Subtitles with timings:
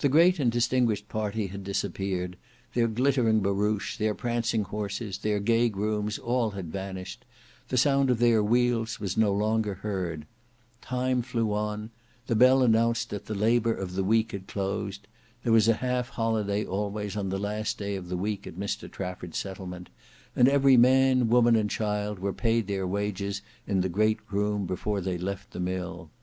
[0.00, 2.36] The great and distinguished party had disappeared;
[2.74, 7.24] their glittering barouche, their prancing horses, their gay grooms, all had vanished;
[7.68, 10.26] the sound of their wheels was no longer heard.
[10.82, 11.88] Time flew on;
[12.26, 15.08] the bell announced that the labour of the week had closed.
[15.42, 18.92] There was a half holiday always on the last day of the week at Mr
[18.92, 19.88] Trafford's settlement;
[20.36, 25.00] and every man, woman, and child, were paid their wages in the great room before
[25.00, 26.10] they left the mill.